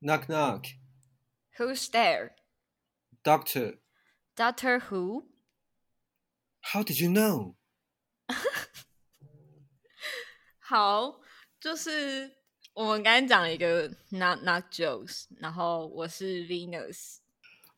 [0.00, 0.66] Knock knock.
[1.58, 2.32] Who's there?
[3.24, 3.78] Doctor,
[4.36, 5.24] Doctor Who?
[6.72, 7.54] how did you know?
[10.58, 11.20] 好，
[11.60, 12.32] 就是
[12.74, 17.18] 我们刚才讲了一个 Knock Knock Jokes，然后我是 Venus。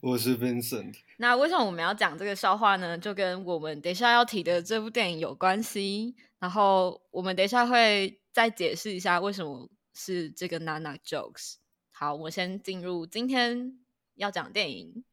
[0.01, 0.95] 我是 Vincent。
[1.19, 2.97] 那为什么我们要讲这个笑话呢？
[2.97, 6.17] 就跟我们等一下要提的这部电影有关系。
[6.39, 11.57] 然后我们等一下会再解释一下为什么是这个 Knock Knock Jokes。
[11.96, 13.78] 好，我先进入今天
[14.16, 15.06] 要讲的电影。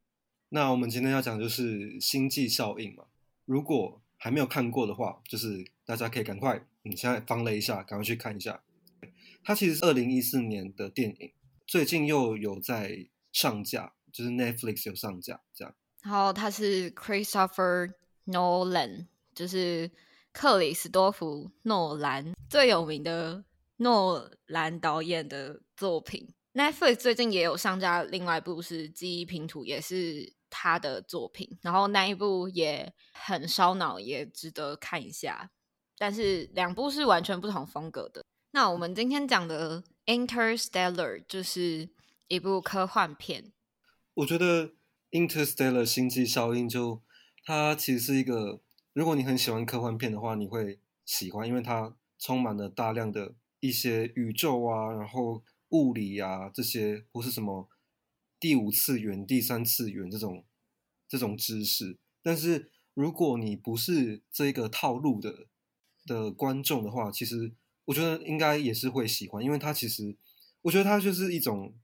[0.49, 3.05] 那我们今天要讲就是星际效应嘛。
[3.45, 8.63] 如果还没有看过的话，就是大家可以赶快，你现在放了一下，赶快去看一下。
[9.45, 11.31] 它其实是二零一四年的电影，
[11.67, 15.75] 最近又有在上架，就是 Netflix 有上架这样。
[16.03, 17.93] 然后它是 Christopher
[18.25, 19.91] Nolan，就是
[20.33, 23.45] 克里斯多夫诺兰最有名的
[23.77, 26.27] 诺兰导演的作品。
[26.53, 31.59] Netflix 最近也有上架另外一部是《记忆拼图》，也是他的作品。
[31.63, 35.51] 然后那一部也很烧脑，也值得看一下。
[35.97, 38.25] 但是两部是完全不同风格的。
[38.51, 41.89] 那我们今天讲的《Interstellar》就是
[42.27, 43.53] 一部科幻片。
[44.15, 44.69] 我觉得
[45.13, 47.01] 《Interstellar》星际效应就
[47.45, 48.61] 它其实是一个，
[48.93, 57.69] 如果你很喜欢科幻片的话，你会喜欢，因为它充满了大量的一些宇宙啊，然后物理啊这些，或是什么
[58.39, 60.45] 第五次元、第三次元这种
[61.09, 61.99] 这种知识。
[62.23, 65.47] 但是如果你不是这个套路的
[66.07, 67.53] 的观众的话，其实
[67.87, 70.17] 我觉得应该也是会喜欢，因为它其实
[70.63, 71.75] 我觉得它就是一种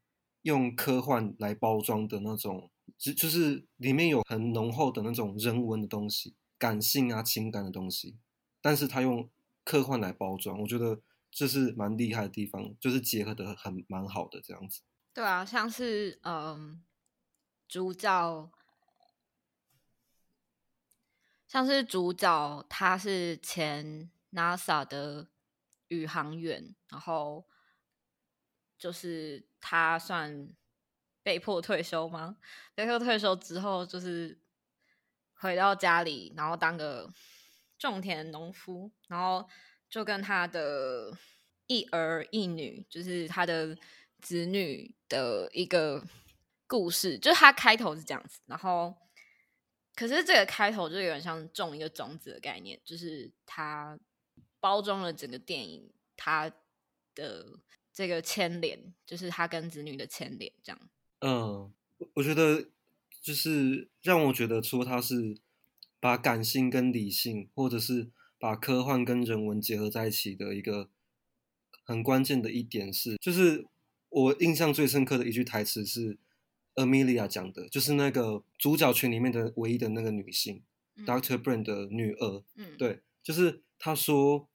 [0.43, 8.17] 用科幻来包装的那种，就就是里面有很浓厚的那种人文的东西、感性啊、情感的东西，
[8.61, 9.29] 但是它用
[9.65, 11.01] 科幻来包装，我觉得
[11.37, 14.81] 这是蛮厉害的地方，就是结合的很蛮好的这样子。
[15.13, 16.83] 对啊，像是嗯，
[17.69, 18.51] 主角，
[21.47, 25.29] 像是主角，他是前 NASA 的
[25.89, 27.47] 宇航员，然后
[28.79, 30.49] 就是他算
[31.23, 32.39] 被迫退休吗？
[32.75, 34.41] 被迫退休之后，就是
[35.35, 37.13] 回到家里，然后当个
[37.79, 39.47] 种田农夫，然后
[39.97, 41.11] 就跟他的
[41.69, 43.75] 一儿一女，就是他的
[44.21, 46.05] 子女的一个
[46.67, 48.95] 故事，就是他开头是这样子，然后
[49.95, 53.99] 可是这个开头就有点像种一个种子的概念，就是他
[54.61, 56.53] 包装了整个电影，他
[57.15, 57.59] 的
[57.91, 60.79] 这个牵连，就是他跟子女的牵连，这样。
[61.21, 62.69] 嗯，我我觉得
[63.23, 65.39] 就是让我觉得说他是
[65.99, 70.91] 把感性跟理性，或者是把科幻跟人文结合在一起的一个
[71.85, 73.67] 很关键的一点是，就是
[74.09, 76.19] 我印象最深刻的一句台词是
[76.75, 80.63] Amelia 讲的，就是那个主角群里面的唯一的那个女性、
[80.97, 81.07] 嗯。
[81.07, 84.49] Doctor Brand 的女儿，嗯，对，就是她说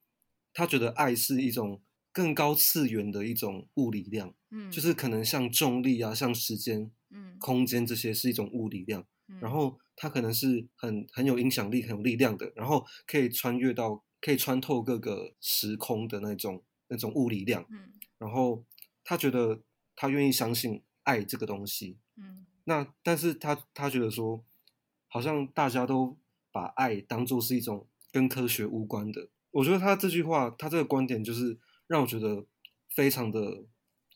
[0.52, 1.80] 她觉得爱是一种
[2.12, 4.34] 更高次元的一种物理量。
[4.50, 7.36] 嗯，就是可能像重力啊、像时间、嗯。
[7.38, 17.64] 空间这些是一种物理量，嗯，然后它可能是很很有影响力、很有力量的，然后可以穿越到、可以穿透各个时空的那种那种物理量。
[17.70, 17.92] 嗯。
[18.18, 18.64] 然后
[19.04, 19.62] 他觉得
[19.94, 22.44] 他愿意相信爱这个东西，嗯。
[22.64, 24.44] 那但是他他觉得说，
[25.06, 26.18] 好像大家都
[26.50, 29.28] 把爱当做是一种跟科学无关的。
[29.52, 32.44] 我觉得他这句话，他这个观点就是让我觉得
[32.88, 33.66] 非常的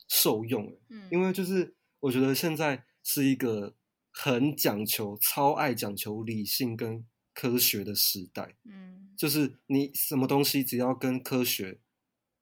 [0.09, 3.77] 受用，欸嗯，因为就是我觉得现在是一个
[4.19, 11.81] 很讲求、超爱讲求理性跟科学的时代，嗯就是你什么东西只要跟科学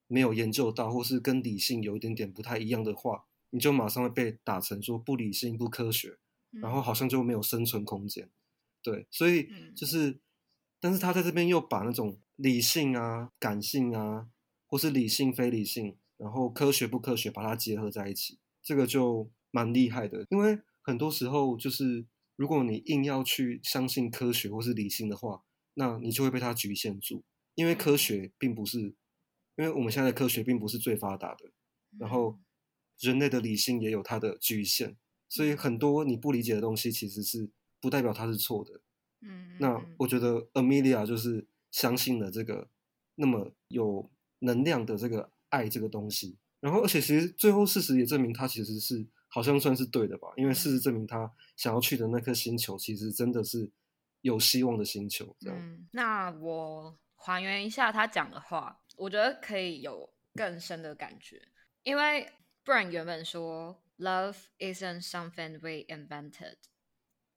[0.07, 6.17] 没有研究到，或是跟理性有一点点不太一样的话，你就马上会被打成说不理性、不科学，
[6.53, 8.31] 然后好像就没有生存空间。
[8.81, 10.21] 对，所以嗯就是，
[10.79, 14.29] 但是他在这边又把那种理性啊、感性啊，
[14.69, 20.25] 或是理性、非理性，然后科学不科学，把它结合在一起，这个就蛮厉害的。
[20.31, 25.43] 因为很多时候就是，如果你硬要去相信科学或是理性的话，
[25.75, 27.25] 那你就会被它局限住。
[27.55, 28.81] 因为科学并不是，
[29.57, 31.53] 因为我们现在的科学并不是最发达的，
[31.99, 32.39] 然后
[32.99, 34.97] 人类的理性也有它的局限，
[35.29, 37.51] 所以很多你不理解的东西，其实是
[37.81, 38.83] 不代表它是错的。
[39.23, 39.95] 嗯，那嗯。
[40.01, 42.69] 我觉得 Amelia 就是相信了这个
[43.15, 44.11] 那么有
[44.41, 53.69] 能量的这个爱这个东西，然后而且其实最后事实也证明他其实是好像算是对的吧，因为事实证明他想要去的那颗星球其实真的是
[54.21, 55.59] 有希望的星球，这样。
[55.59, 61.43] 嗯，那我还原一下他讲的话，我觉得可以有更深的感觉，
[61.83, 62.31] 因为
[62.63, 66.59] 不然原本说 love isn't something we invented,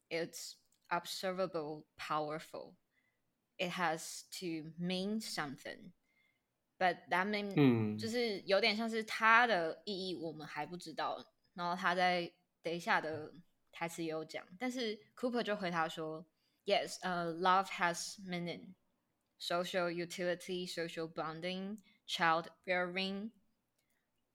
[0.08, 0.52] it's
[0.90, 2.76] observable, powerful.
[3.58, 5.94] It has to mean something.
[6.78, 11.26] But that mean 嗯就是有点像是它的意义我们还不知道，
[11.57, 12.31] 然后他在
[12.62, 13.33] 等一下的
[13.71, 16.24] 台词也有讲，但是 Cooper 就回答说
[16.65, 18.75] ，Yes, uh, love has meaning,
[19.39, 23.31] social utility, social bonding, child bearing.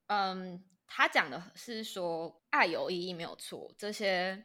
[0.09, 4.45] 嗯，他讲的是说爱有意义没有错，这些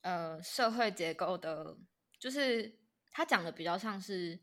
[0.00, 1.76] 呃社会结构的，
[2.18, 2.80] 就是
[3.10, 4.40] 他讲的比较像是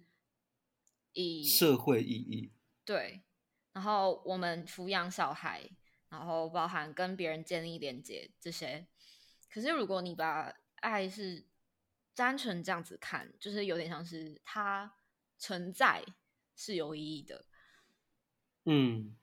[1.14, 2.54] 以社会意义，
[2.86, 3.24] 对，
[3.72, 5.68] 然后我们抚养小孩，
[6.14, 8.86] 然后包含跟别人建立连接这些。
[9.50, 11.44] 可是如果你把爱是
[12.14, 14.94] 单纯这样子看，就是有点像是它
[15.40, 16.06] 存在
[16.56, 17.46] 是有意义的，
[18.66, 19.18] 嗯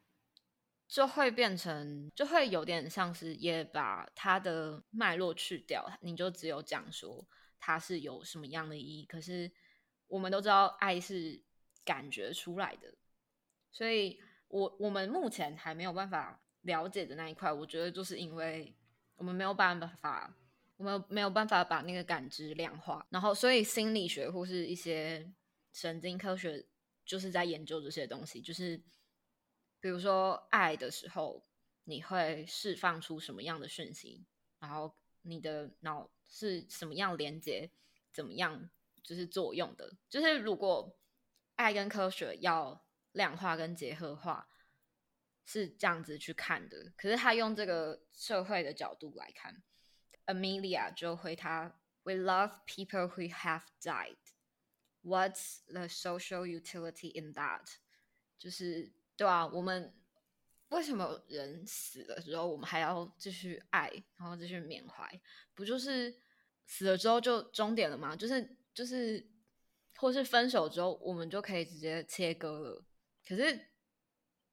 [0.88, 7.24] 就会变成就会有点像是也把它的脉络去掉，你就只有讲说
[7.60, 9.06] 它是有什么样的意义。
[9.06, 9.52] 可是
[10.08, 11.40] 我们都知道爱是
[11.84, 12.92] 感觉出来的，
[13.70, 18.74] 所以我我们目前还没有办法了解的那一块，我觉得就是因为
[19.16, 20.34] 我们没有办法，
[20.76, 25.32] 我们没有办法把那个感知量化，然后所以心理学或是一些
[25.72, 26.66] 神经科学
[27.04, 28.76] 就是在研究这些东西，就是
[29.80, 31.44] 比如说爱的时候，
[31.84, 34.26] 你会释放出什么样的讯息，
[34.58, 37.70] 然后你的脑是什么样连接，
[38.12, 38.68] 怎么样
[39.02, 40.94] 就是作用的，就是如果
[41.56, 44.48] 爱跟科学要量化跟结合化，
[45.44, 46.92] 是这样子去看的。
[46.96, 49.62] 可是他用这个社会的角度来看
[50.26, 54.16] ，Amelia 就回他：“We love people who have died.
[55.02, 57.76] What's the social utility in that？”
[58.38, 59.94] 就是对啊，我们
[60.68, 65.20] 为什么人死了之后，我们还要继续爱，然后继续缅怀？
[65.54, 66.22] 不就是
[66.66, 68.14] 死了之后就终点了吗？
[68.14, 69.28] 就是就是，
[69.96, 72.84] 或是分手之后，我们就可以直接切割了。
[73.26, 73.69] 可是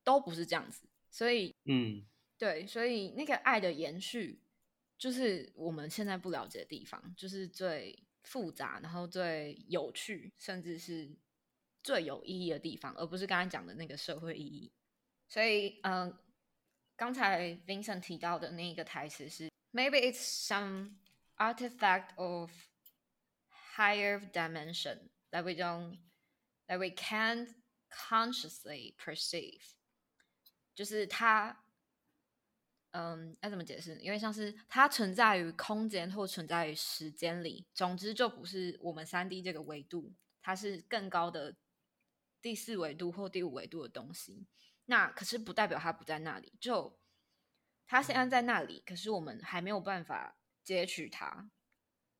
[0.07, 2.07] 都不是这样子，所以嗯
[2.38, 4.42] 对，所以那个爱的延续，
[4.98, 11.13] 就是我们现在不了解的地方，就是最复杂，然后最有趣，甚至是
[11.83, 14.71] 最有意义的地方，而不是刚才讲的那个社会意义。
[15.27, 16.18] 所以，嗯、
[16.95, 21.00] 刚才 Vincent 提到的那个台词是，Maybe it's some
[21.36, 22.50] artifact of
[23.75, 26.00] higher dimension that we don't
[26.68, 27.50] that we can't
[27.89, 29.62] consciously perceive，
[30.77, 31.63] 就是它，
[32.91, 33.95] 嗯，要怎么解释？
[33.95, 41.56] 因为像是它存在于空间或存在于时间里，总之就不是我们三 D 这个维度，它是更高的
[42.44, 44.45] 第四维度或第五维度的东西。
[44.85, 47.00] 那可是不代表它不在那里，就
[47.88, 51.50] 它现在在那里，可是我们还没有办法截取它。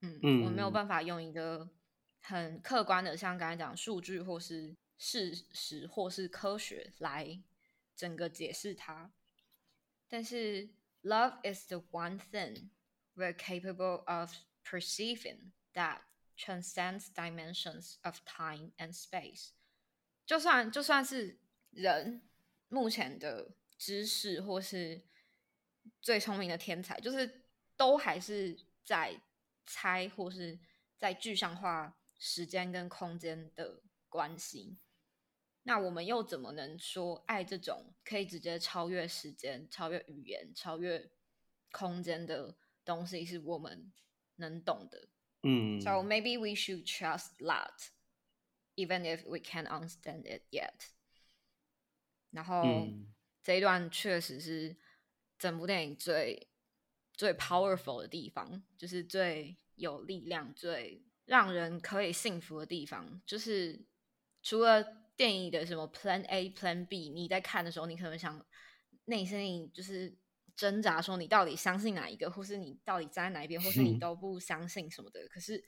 [0.02, 1.70] 嗯，我没有嗯办法用一个
[2.22, 7.40] 很客观的，像刚才讲数据或是事实或是科学来
[7.98, 9.12] 整个解释它。
[10.08, 10.70] 但是
[11.02, 12.70] ，love is the one thing
[13.16, 14.32] we're capable of
[14.64, 16.02] perceiving that
[16.38, 19.50] transcends dimensions of time and space。
[20.26, 21.40] 就算就算是
[21.72, 22.22] 人
[22.70, 25.02] 目前的知识或是
[26.02, 27.44] 最聪明的天才，就是
[27.76, 29.20] 都还是在
[29.66, 30.60] 猜或是
[30.98, 34.78] 在具象化时间跟空间的关系。
[35.68, 41.12] 那我们又怎么能说爱这种可以直接超越时间、超越语言、超越
[41.72, 42.56] 空间的
[42.86, 43.92] 东西是我们
[44.38, 45.10] 能懂的？
[45.44, 47.90] 嗯 So maybe we should trust that,
[48.76, 50.72] even if we can't understand it yet.
[52.32, 54.76] 然后、嗯这一段确实是
[55.38, 56.50] 整部电影最
[57.14, 63.22] 最 powerful 的地方，就是最有力量、最让人可以幸福的地方。
[63.26, 63.86] 就是
[64.42, 68.46] 除了电影的什么 Plan A、Plan B，你在看的时候，你可能想
[69.06, 70.16] 内心里就是
[70.56, 75.28] 挣扎，说你到底相信哪一个，或是你到底站在哪一边，或是你嗯都不相信什么的。
[75.28, 75.62] 可是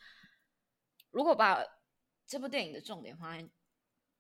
[1.09, 1.61] 如果把
[2.27, 3.49] 这部电影的重点放在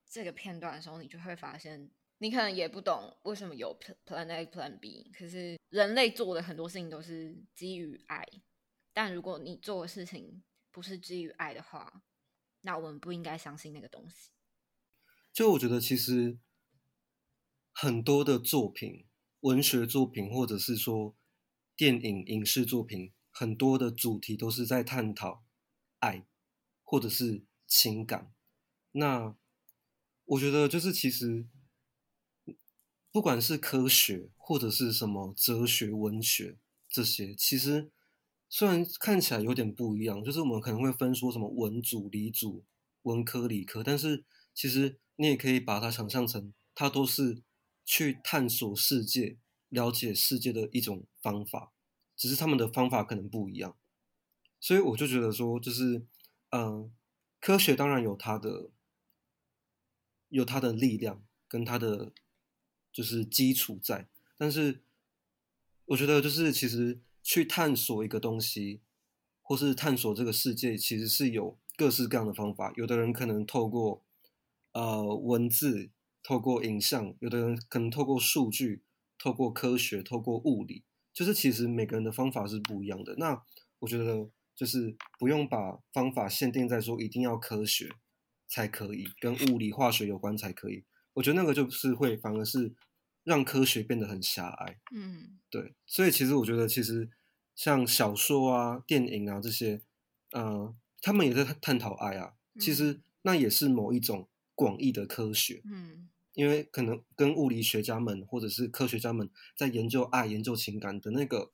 [0.09, 5.11] 这个片段的时候，你就会发现，你可能也不懂为什么有 Pl- Plan A、Plan B。
[5.15, 8.25] 可是人类做的很多事情都是基于爱，
[8.93, 12.01] 但如果你做的事情不是基于爱的话，
[12.61, 14.31] 那我们不应该相信那个东西。
[15.39, 16.37] 就我觉得其实
[17.71, 19.05] 很多的作品，
[19.39, 21.15] 文学作品或者是说
[21.77, 25.45] 电影影视作品，很多的主题都是在探讨
[25.99, 26.27] 爱
[26.83, 28.33] 或者是情感。
[28.91, 29.33] 那
[30.25, 31.47] 我觉得就是其实
[33.09, 36.57] 不管是科学或者是什么哲学、文学
[36.89, 37.89] 这些，其实
[38.49, 42.65] 虽然看起来有点不一样，就是我们可能会分说什么文组、理组、
[43.03, 47.41] 文科、理科，但是其实你也可以把它想象成，它都是
[47.83, 51.73] 去探索世界、了解世界的一种方法，
[52.15, 53.75] 只是他们的方法可能不一样。
[54.61, 56.05] 所以我就觉得说，就是
[56.51, 56.89] 嗯，
[57.41, 58.69] 科学当然有它的
[60.29, 62.13] 有它的力量跟它的
[62.93, 64.07] 就是基础在，
[64.37, 64.81] 但是
[65.83, 68.79] 我觉得就是其实去探索一个东西，
[69.41, 72.71] 或是探索这个世界，其实是有各式各样的方法。
[72.77, 74.01] 有的人可能透过
[74.73, 75.89] 呃文字，
[76.23, 78.83] 透过影像；有的人可能透过数据，
[79.17, 80.83] 透过科学，透过物理。
[81.13, 83.15] 就是其实每个人的方法是不一样的。
[83.17, 83.43] 那
[83.79, 87.89] 我觉得就是不用把方法限定在说一定要科学
[88.47, 90.85] 才可以，跟物理化学有关才可以。
[91.13, 92.73] 我觉得那个就是会反而是
[93.23, 94.79] 让科学变得很狭隘。
[94.95, 97.09] 嗯对，所以其实我觉得，其实
[97.55, 99.81] 像小说啊、电影啊这些，
[100.31, 102.35] 呃，他们也在探探讨爱啊。
[102.57, 104.28] 其实那也是某一种
[104.59, 111.53] 广义的科学，嗯因为可能跟物理学家们或者是科学家们在研究爱、研究情感的那个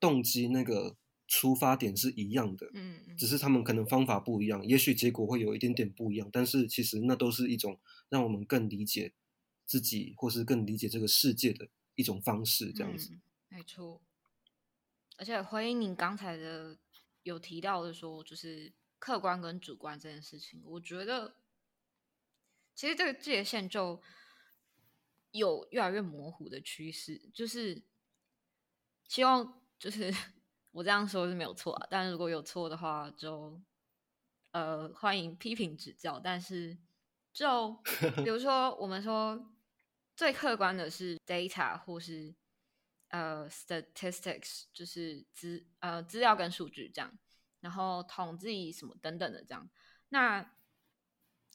[0.00, 0.96] 动机、那个
[1.28, 9.12] 出发点是一样的，嗯嗯只是他们可能方法不一样，也许结果会有一点点不一样，但是其实那都是一种让我们更理解
[9.64, 13.12] 自己，或是更理解这个世界的一种方式，这样子。
[13.12, 13.22] 嗯
[13.54, 14.00] 没错。
[15.18, 16.76] 而且回应你刚才的
[17.22, 21.34] 有提到的说，就是客观跟主观这件事情，我觉得
[22.74, 24.02] 其实这个界限就
[25.30, 27.82] 有越来越模糊的趋势，就是
[29.08, 30.12] 希望就是
[30.72, 33.60] 我这样说是没有错啊，但如果有错的话就
[34.52, 36.76] 呃欢迎批评指教，但是
[37.32, 37.72] 就
[38.16, 39.52] 比如说我们说
[40.16, 42.34] 最客观的是 data 或是
[43.08, 47.18] 呃 statistics，就是资呃资料跟数据这样，
[47.60, 49.70] 然后统计什么等等的这样。
[50.08, 50.54] 那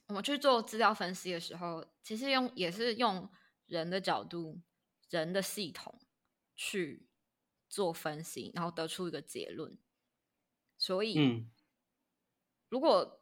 [0.08, 3.30] 我们去做资料分析的时候，其实用也是用
[3.66, 4.62] 人的角度、
[5.10, 6.00] 人的系统
[6.56, 7.08] 去
[7.70, 9.78] 做分析，然后得出一个结论。
[10.78, 11.52] 所以，嗯
[12.70, 13.22] 如果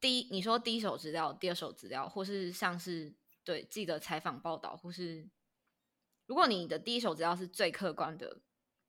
[0.00, 5.28] 第一你说第一手资料、第二手资料，或是像是对记者采访报道，或是
[6.26, 8.40] 如果你的第一手资料是最客观的，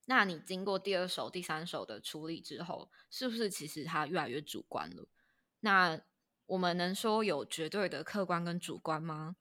[0.05, 5.07] 那你经过第二手、第三手的处理之后，是不是其实它越来越主观了？
[5.61, 6.01] 那
[6.45, 9.35] 我们能说有绝对的客观跟主观吗？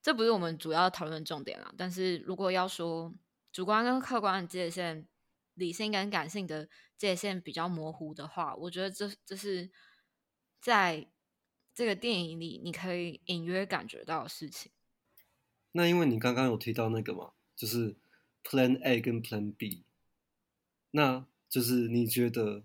[0.00, 1.74] 这不是我们主要讨论重点啦。
[1.76, 3.14] 但是如果要说
[3.52, 5.06] 主观跟客观的界限，
[5.54, 9.70] 理性跟感性的界限比较模糊的话，我觉得这这是
[10.60, 11.08] 在
[11.74, 14.72] 这个电影里你可以隐约感觉到的事情。
[15.72, 17.96] 那因为你刚刚有提到那个嘛，就是
[18.42, 19.84] Plan A 跟 Plan B，
[20.92, 22.64] 那就是你觉得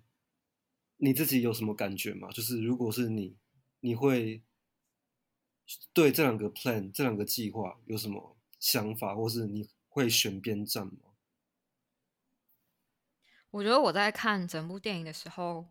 [1.04, 2.32] 你自己有什么感觉吗？
[2.32, 3.36] 就是如果是你，
[3.82, 4.42] 你会
[5.92, 11.12] 对这两个 plan 这两个计划有什么想法，或是你会选边站吗？
[13.52, 15.68] 我觉得我在看整部电影的时候，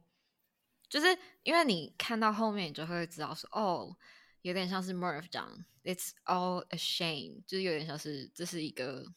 [0.87, 3.97] 就是因为你看到后面，你就会知道说，哦，
[4.43, 9.15] 有点像是 Murph 讲，It's all a shame，就是有点像是这是一个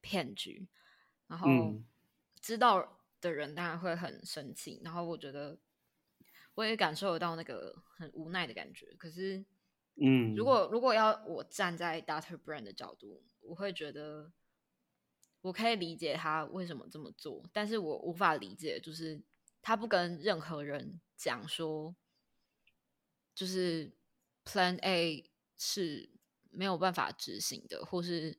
[0.00, 0.68] 骗局，
[1.26, 1.84] 然后嗯
[2.40, 5.58] 知道的人当然会很生气，然后我觉得
[6.54, 8.86] 我也感受得到那个很无奈的感觉。
[8.98, 9.44] 可是，
[9.96, 12.38] 嗯，如果如果要我站在 Dr.
[12.38, 14.32] Brand 的角度，我会觉得
[15.40, 19.22] 我可以理解他为什么这么做，但是我无法理解，就是
[19.62, 21.94] 他不跟任何人讲说，
[23.34, 23.92] 就是
[24.44, 26.10] Plan A 是
[26.50, 28.38] 没有办法执行的，或是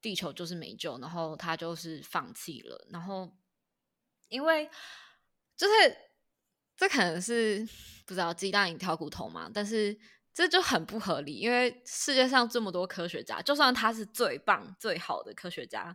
[0.00, 3.36] 地球就是没救，然后他就是放弃了，然后
[4.30, 4.70] 因为
[5.54, 5.96] 就是
[6.74, 7.68] 这可能是
[8.06, 9.98] 不知道鸡蛋里挑骨头嘛，但是
[10.32, 15.94] 这就很不合理，因为世界上这么多科学家，就算他是最棒、最好的科学家，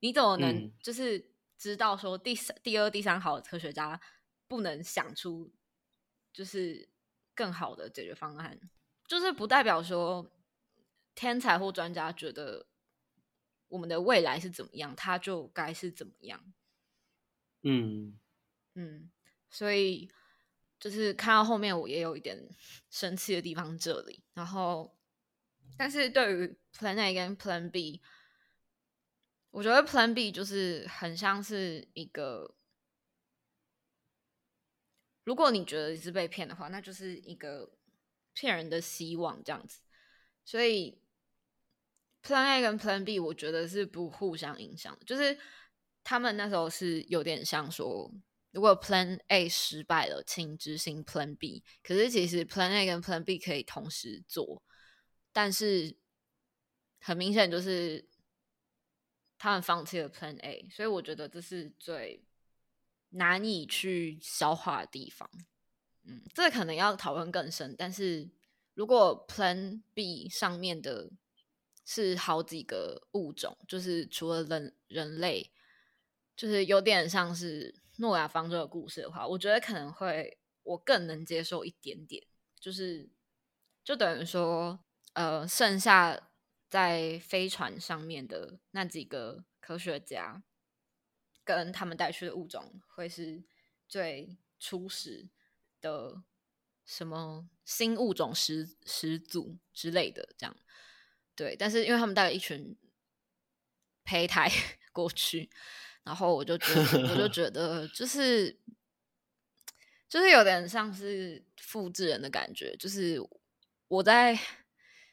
[0.00, 3.98] 你怎么能嗯就是知道说第三、第二、第三好的科学家
[4.46, 5.50] 不能想出
[6.32, 6.90] 就是
[7.34, 8.60] 更好的解决方案？
[9.06, 10.30] 就是不代表说
[11.14, 12.66] 天才或专家觉得
[13.68, 16.52] 我们的未来是怎么样，他就该是怎么样。
[17.62, 18.18] 嗯
[18.74, 19.10] 嗯，
[19.50, 20.10] 所以
[20.78, 22.48] 就是看到后面，我也有一点
[22.90, 24.22] 生气的地方这里。
[24.34, 24.96] 然后，
[25.76, 28.00] 但是对于 Plan A 跟 Plan B，
[29.50, 32.54] 我觉得 Plan B 就是很像是一个，
[35.24, 37.72] 如果你觉得你是被骗的话，那就是一个
[38.34, 39.80] 骗人的希望这样子。
[40.44, 41.02] 所以
[42.22, 45.36] Plan A 跟 Plan B，我觉得是不互相影响的，就是
[46.08, 48.10] 他们那时候是有点像说，
[48.50, 51.62] 如果 Plan A 失败了，请执行 Plan B。
[51.82, 54.62] 可是其实 Plan A 跟 Plan B 可以同时做，
[55.34, 55.98] 但是
[56.98, 58.08] 很明显就是
[59.36, 62.24] 他们放弃了 Plan A，所以我觉得这是最
[63.10, 65.28] 难以去消化的地方。
[66.04, 68.30] 嗯，这可能要讨论更深，但是
[68.72, 71.10] 如果 Plan B 上面的
[71.84, 75.52] 是好几个物种，就是除了人人类，
[76.38, 82.24] 就是有点像是诺亚方舟的故事的话，我觉得可能会我更能接受一点点。
[82.60, 83.10] 就是
[83.82, 84.78] 就等于说，
[85.14, 86.30] 呃，剩下
[86.70, 90.40] 在飞船上面的那几个科学家，
[91.42, 93.42] 跟他们带去的物种，会是
[93.88, 95.28] 最初始
[95.80, 96.22] 的
[96.84, 100.56] 什么新物种始始祖之类的，这样。
[101.34, 102.76] 对，但是因为他们带了一群
[104.04, 104.48] 胚胎
[104.92, 105.50] 过去，
[106.08, 108.58] 然后我就觉得，我就 觉得就是
[110.08, 113.20] 就是有点像是复制人的感觉，就是
[113.88, 114.38] 我在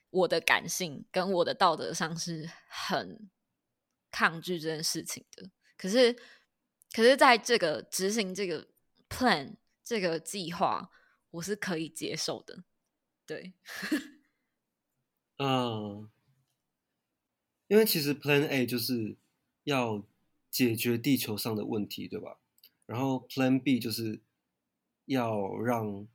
[0.10, 3.30] 我的感性跟我的道德上是很
[4.10, 5.52] 抗拒这件事情的。
[5.76, 6.14] 可是，
[6.94, 8.70] 可是在这个执行这个
[9.10, 10.90] plan 这个计划，
[11.32, 12.64] 我是可以接受的。
[13.26, 13.52] 对，
[15.40, 16.10] 嗯。
[17.68, 19.18] 因为其实 Plan A 就是
[19.64, 20.06] 要
[20.56, 22.40] 解决地球上的问题，对吧？
[22.86, 24.22] 然后 Plan B 就是
[25.04, 26.08] 要让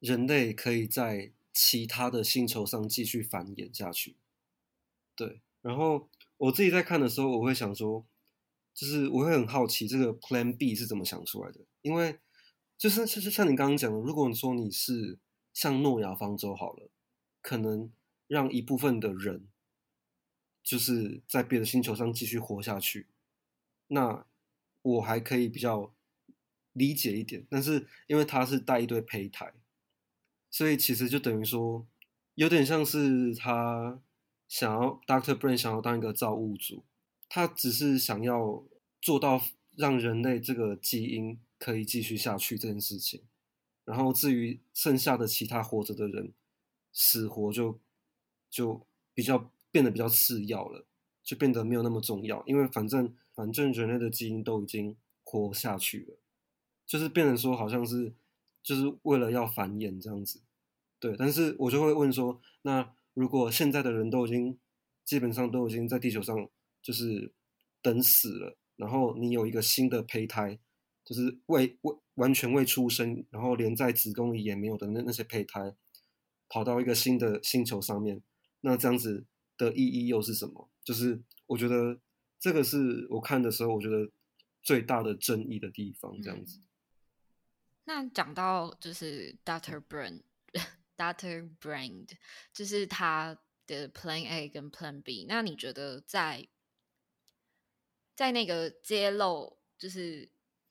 [0.00, 4.16] 人类可以在其他的星球上继续繁衍下去。
[5.14, 8.04] 对，然后我自己在看的时候，我会想说，
[8.74, 11.60] 就是我会很好奇这个 Plan B 是怎么想出来的。
[11.82, 12.18] 因为
[12.76, 15.20] 就是就是像你刚刚讲的，如果你说你是
[15.54, 16.90] 像诺亚方舟好了，
[17.40, 17.92] 可能
[18.26, 19.46] 让一部分的人。
[20.64, 23.08] 就是在别的星球上继续活下去，
[23.92, 24.26] 那
[24.82, 25.94] 我还可以比较
[26.72, 27.46] 理解一点。
[27.48, 29.52] 但是因为他是带一堆胚胎，
[30.50, 31.86] 所以其实就等于说，
[32.34, 34.00] 有点像是他
[34.48, 36.84] 想要 Doctor Brain 想要当一个造物主，
[37.28, 38.64] 他只是想要
[39.00, 39.40] 做到
[39.76, 43.22] 让人类这个基因可以继续下去这件事情。
[43.84, 46.32] 然后至于剩下的其他活着的人，
[46.92, 47.80] 死活就
[48.50, 49.50] 就比较。
[49.72, 50.84] 变得比较次要了，
[51.22, 56.18] 就变得没有那么重要，因为反正反正人类的基因都已经活下去了，
[56.86, 58.12] 就是变成说好像是
[58.62, 60.40] 就是为了要繁衍这样子，
[60.98, 61.16] 对。
[61.16, 64.58] 但是我就会问说，那如果现在的人都已经
[65.04, 66.48] 基本上都已经在地球上
[66.82, 67.32] 就是
[67.80, 70.58] 等死了，然后你有一个新的胚胎，
[71.04, 75.74] 就是未未完全未出生，然后连在子宫里也没有的那那些胚胎，
[76.48, 78.22] 跑到一个新的星球上面，
[78.60, 79.26] 那这样子。
[79.58, 80.70] 的意义又是什么？
[80.84, 82.00] 就是我觉得
[82.38, 84.10] 这个是我看的时候，我觉得
[84.62, 86.20] 最大的争议的地方。
[86.20, 86.60] 这样子。
[87.84, 92.10] 那讲到就是 Doctor Brand，Doctor Brand，
[92.52, 95.26] 就是他的 Plan A 跟 Plan B。
[95.28, 96.48] 那你觉得在
[98.14, 100.30] 在那个揭露，就是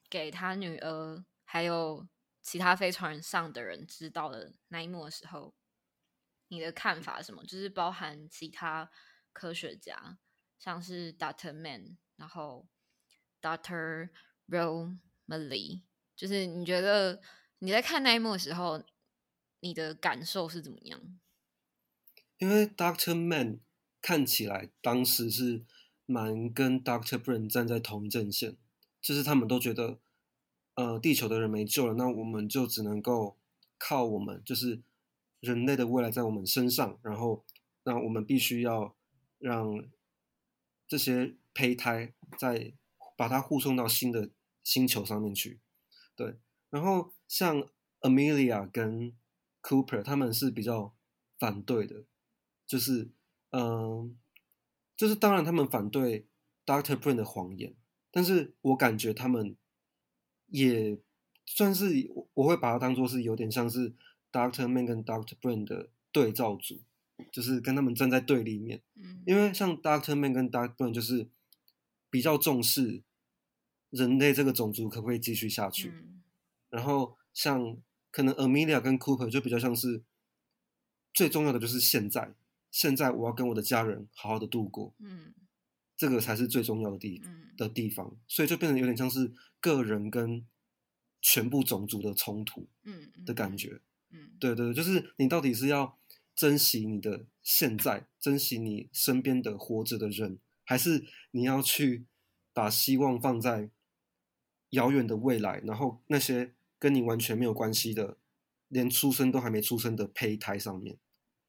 [0.09, 2.07] 给他女儿还有
[2.41, 5.53] 其他飞船上的人知道的那一幕的时候？
[6.47, 7.43] 你的看法什么？
[7.45, 8.91] 就是包含其他
[9.33, 10.17] 科学家，
[10.59, 12.67] 像是 Doctor Man，然后
[13.41, 14.09] Doctor
[14.47, 15.81] Romilly，
[16.15, 17.21] 就是你觉得
[17.59, 18.83] 你在看那一幕的时候，
[19.59, 21.19] 你的感受是怎么样？
[22.37, 23.59] 因为 Doctor Man
[24.01, 25.63] 看起来当时是
[26.05, 28.57] 蛮跟 Doctor Brain 站在同一阵线，
[29.01, 29.99] 就是他们都觉得，
[30.75, 33.37] 呃，地球的人没救了，那我们就只能够
[33.77, 34.81] 靠我们，就是。
[35.41, 37.43] 人类的未来在我们身上，然后
[37.81, 38.95] 那我们必须要
[39.41, 39.89] 让
[40.87, 42.73] 这些胚胎再
[43.17, 44.29] 把它护送到新的
[44.63, 45.59] 星球上面去。
[46.15, 46.37] 对，
[46.69, 47.67] 然后像
[47.99, 49.13] Amelia 跟
[49.61, 50.95] Cooper 他们是比较
[51.37, 52.05] 反对的，
[52.65, 53.09] 就是
[53.49, 54.17] 嗯，
[54.95, 56.27] 就是当然他们反对
[56.65, 57.75] Doctor Brain 的谎言，
[58.11, 59.57] 但是我感觉他们
[60.47, 60.97] 也
[61.45, 63.93] 算是我会把它当做是有点像是。
[64.33, 66.79] Doctor Man 跟 Doctor Brain 的对照组，
[67.31, 68.81] 就是跟他们站在对立面。
[68.95, 71.27] 嗯，因为像 Doctor Man 跟 Doctor Brain 就是
[72.09, 73.03] 比较重视
[73.89, 75.93] 人类这个种族可不可以继续下去。
[76.69, 77.77] 然后像
[78.09, 80.03] 可能 Amelia 跟 Cooper 就比较像是
[81.13, 82.33] 最重要的就是现在，
[82.71, 84.93] 现在我要跟我的家人好好的度过。
[84.99, 85.33] 嗯，
[85.97, 87.21] 这个才是最重要的地
[87.57, 90.45] 的地方，所以就变得有点像是个人跟
[91.21, 92.67] 全部种族的冲突。
[92.83, 93.79] 嗯的感觉。
[94.09, 95.97] 嗯，对对，就是你到底是要
[96.35, 102.05] 珍惜你的现在，珍惜你身边的活着的人，还是你要去
[102.53, 103.69] 把希望放在
[104.69, 108.17] 遥远的未来，然后那些跟你完全没有关系的，
[108.69, 110.97] 连出生都还没出生的胚胎上面？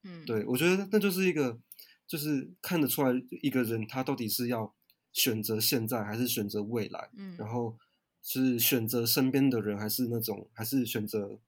[0.02, 1.58] 嗯，对我觉得那就是一个，
[2.06, 4.74] 就是看得出来一个人他到底是要
[5.12, 7.78] 选择现在还是选择未来，嗯，然后
[8.20, 11.38] 是选择身边的人，还是那种还是选择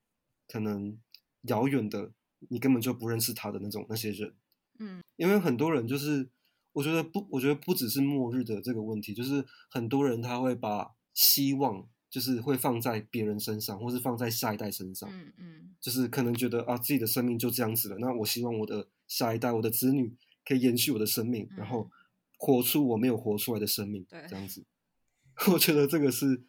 [0.46, 0.98] 可能
[1.42, 2.12] 遥远的。
[2.50, 4.34] 你根本就不认识他的那种那些人，
[4.78, 6.28] 嗯，因为很多人就是，
[6.72, 21.90] 我觉得不，我觉得不只是末日的这个问题，就是很多人他会把希望就是会放在别人身上，或是放在下一代身上，嗯嗯，就是可能觉得啊自己的生命就这样子了，那我希望我的下一代，我的子女可以延续我的生命，然后
[22.38, 24.64] 活出我没有活出来的生命，对，这样子，
[25.52, 26.42] 我觉得这个是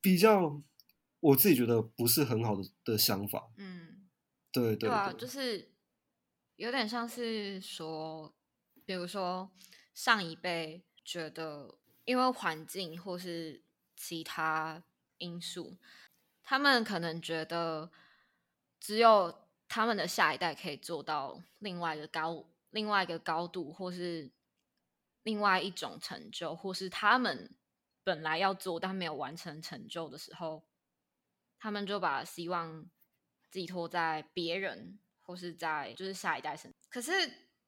[0.00, 0.62] 比较
[1.20, 3.91] 我自己觉得不是很好的的想法，嗯。
[4.52, 5.70] 对对啊，就是
[6.56, 8.34] 有点像是说，
[8.84, 9.50] 比如说
[9.94, 13.62] 上一辈觉得，因为环境或是
[13.96, 14.82] 其他
[15.16, 15.78] 因素，
[16.42, 17.90] 他们可能觉得
[18.78, 24.30] 只有他们的下一代可以做到另外一个高、另外一个高度，或是
[25.22, 27.54] 另外一种成就，或是他们
[28.04, 30.62] 本来要做但没有完成成就的时候，
[31.58, 32.86] 他们就把希望。
[33.52, 37.12] 寄托在别人或是在就是下一代身，可是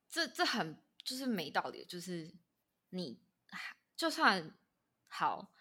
[0.09, 1.85] 这这很就是没道理。
[1.85, 2.33] 就是
[2.89, 3.21] 你
[3.95, 4.57] 就算
[5.09, 5.53] 好，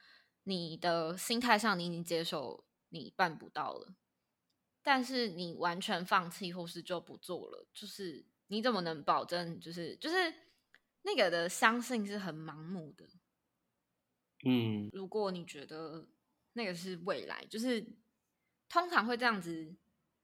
[0.44, 3.94] 你的心态上你已经接受你办不到了，
[4.82, 9.60] 但是你完全放弃或是就不做了，就是你怎么能保证？
[9.60, 10.16] 就是就是
[11.02, 13.10] 那个的相信是很盲目的。
[14.46, 16.08] 嗯，如果你觉得
[16.54, 17.86] 那个是未来，就是
[18.70, 19.76] 通常会这样子。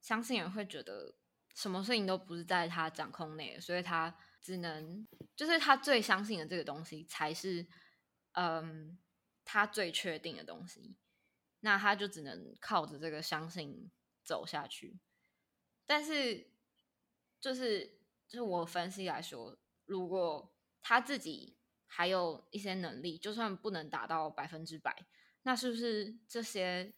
[0.01, 1.15] 相信人会觉得
[1.55, 7.67] 什么事情都不是在他掌控内，所以他只能就是他最相信的这个东西才是，
[8.31, 8.97] 嗯，
[9.43, 10.95] 他最确定的东西。
[11.59, 13.91] 那他就只能靠着这个相信
[14.23, 14.97] 走下去。
[15.85, 16.49] 但是，
[17.41, 25.05] 就是就是我分析来说，如果他自己还有一些能力，就算不能达到百分之百，
[25.41, 26.93] 那是不是这些？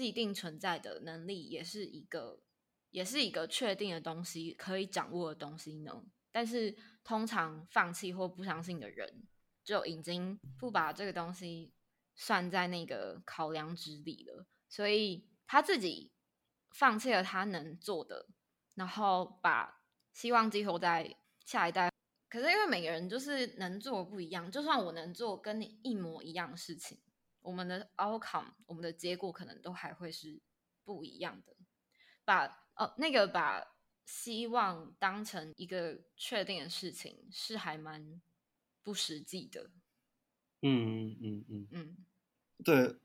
[0.00, 2.40] 既定存在的能力也是一个，
[2.88, 6.02] 也是一个确定的东西，可以掌握的东西呢。
[6.32, 9.28] 但是通常放弃或不相信的人，
[9.62, 11.74] 就已经不把这个东西
[12.14, 14.46] 算在那个考量之里了。
[14.70, 16.10] 所以他自己
[16.70, 18.26] 放弃了他能做的，
[18.76, 19.82] 然后把
[20.14, 21.90] 希望寄托在下一代。
[22.30, 26.98] 可是因为每个人就是能做不一样，就算我能做跟你一模一样的事情。
[27.40, 30.40] 我们的 outcome，我们的结果可能都还会是
[30.84, 31.56] 不一样的。
[32.24, 33.62] 把哦，那个把
[34.04, 38.20] 希望当成一个确定的事情，是还蛮
[38.82, 39.70] 不实际的。
[40.62, 41.96] 嗯嗯嗯嗯，
[42.64, 42.96] 对。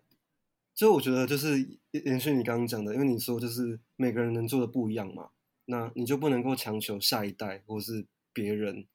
[0.74, 5.32] 就我觉得就是延续你刚刚讲的，因为你说就是每个人能做的不一样嘛，
[5.64, 8.86] 那你就不能够强求下一代或是别人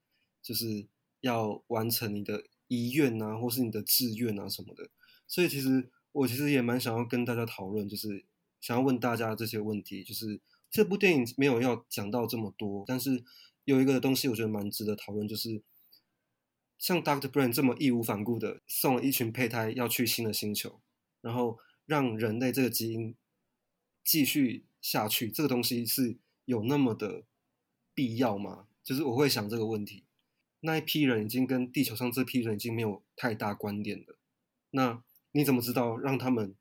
[0.42, 0.86] 就是
[1.20, 4.90] 要完成你的遗愿啊，或是你的志愿啊什么的。
[5.30, 8.24] 所以其实我其实也蛮想要跟大家讨论，就是
[8.60, 10.02] 想要问大家这些问题。
[10.02, 13.22] 就是这部电影没有要讲到这么多，但是
[13.64, 15.62] 有一个东西我觉得蛮值得讨论，就是
[16.78, 20.80] 像 Doctor Brain 这么义无反顾的送了一群胚胎要去新的星球，
[21.20, 23.14] 然后让人类这个基因
[24.02, 27.22] 继续下去，这个东西是有那么的
[27.94, 28.66] 必要吗？
[28.82, 30.02] 就是我会想这个问题。
[30.62, 34.18] 那一批人已经跟地球上这批人已经没有太大关联了，
[34.72, 35.04] 那。
[35.32, 36.54] 你怎么知道让他们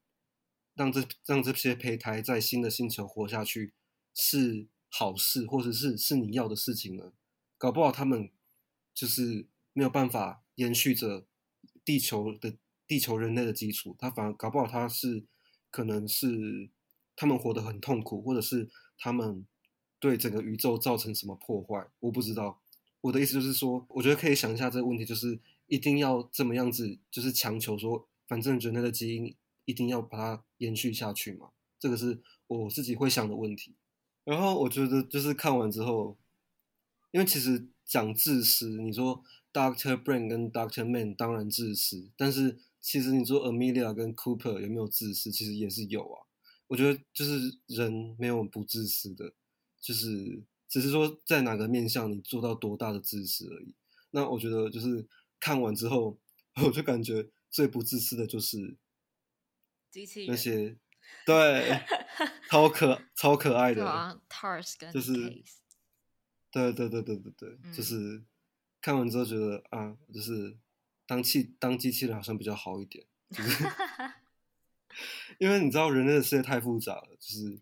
[0.75, 3.73] 让这让这些胚胎在新的星球活下去
[4.13, 7.13] 是好事，或者是是你要的事情呢？
[7.57, 8.29] 搞不好他们
[8.93, 11.25] 就是没有办法延续着
[11.83, 12.55] 地球的
[12.87, 15.23] 地球人类的基础，他反而搞不好他是
[15.71, 16.69] 可能是
[17.15, 19.45] 他们活得很痛苦，或者是他们
[19.99, 22.61] 对整个宇宙造成什么破坏，我不知道。
[23.01, 28.08] 我的意思就是说，我觉得可以想一下这个问题，就是一定要这么样子，就是强求说。
[28.29, 33.75] 反正人类的基因一定要把它延续下去嘛，这个是我自己会想的问题。
[34.23, 36.15] 然后我觉得就是看完之后，
[37.09, 46.27] 因为其实讲自私，你说 Doctor Brain 跟 Doctor Man 当然自私，但是其实你说 Amelia 跟 Cooper 有没有自私，其实也是有啊。
[46.67, 49.33] 我觉得就是人没有不自私的，
[49.81, 53.73] 就是只是说在哪个面向你做到多大的自私而已。
[54.11, 55.07] 那我觉得就是
[55.39, 56.19] 看完之后，
[56.63, 57.27] 我就感觉。
[57.49, 58.77] 最不自私的就是
[59.91, 60.77] 机器那些，
[61.25, 61.79] 对，
[62.49, 63.83] 超可超可爱的
[64.93, 65.13] 就是
[66.51, 67.83] 对对对对对对，就嗯。
[67.83, 68.23] 是
[68.81, 70.57] 看完之后觉得啊，就是
[71.05, 73.63] 当器当机器人好像比较好一点，就是
[75.37, 77.59] 因为你知道人类的世界太复杂了，就是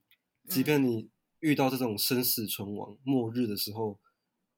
[0.47, 3.99] 即便嗯你遇到这种生死存亡、末日的时候，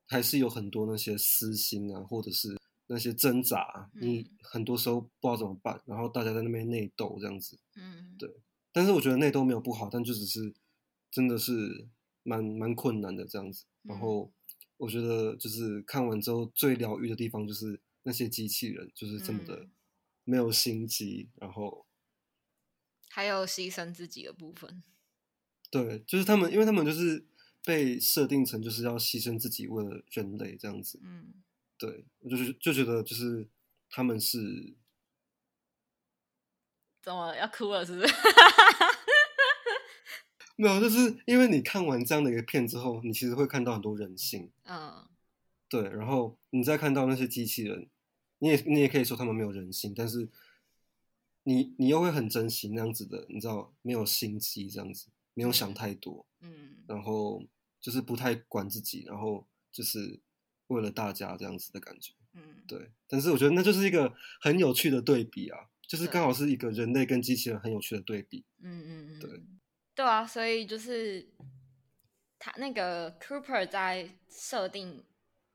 [0.06, 2.59] 还是有很多那些私心啊，或者是
[2.92, 7.58] 那些挣扎啊，你嗯很多时候不知道怎么办，然后大家在那边内斗这样子。
[7.76, 8.28] 嗯，对
[8.72, 10.54] 但是我觉得内斗没有不好，但就只是
[11.12, 11.88] 真的是
[12.24, 13.66] 蛮蛮困难的这样子。
[13.84, 14.32] 然嗯后
[14.78, 19.72] 我觉得就是看完之后最疗愈的地方就是那些机器人就是这么的嗯
[20.24, 21.86] 没有心机，然后
[23.10, 24.82] 还有牺牲自己的部分。
[25.70, 27.26] 对，就是他们，因为他们就是
[27.64, 31.00] 被设定成就是要牺牲自己为了人类这样子。
[31.04, 31.34] 嗯
[31.80, 33.48] 对，我就是就觉得就是
[33.90, 34.76] 他们是
[37.02, 37.84] 怎么要哭了？
[37.86, 38.14] 是不是？
[40.58, 44.52] 没有，就是因为你看完这样的一个片之后，你其实会看到很多人性。
[44.66, 45.08] 嗯
[45.70, 47.88] 对，然后你再看到那些机器人，
[48.40, 50.28] 你也你也可以说他们没有人性，但是
[51.44, 57.42] 你你又会很珍惜那样子的，你知道没有心机这样子，没有想嗯太多，嗯然后
[57.80, 60.20] 就是不太管自己，然后就是
[60.70, 62.14] 为了大家这样子的感觉。
[62.34, 68.46] 嗯，对，但是我觉得那就是一个很有趣的对比啊，就是对刚好是一个人类跟机器人很有趣的对比。
[68.62, 69.44] 嗯嗯嗯，对
[69.96, 71.28] 对啊，所以就是
[72.38, 75.04] 他那个 Cooper 在设定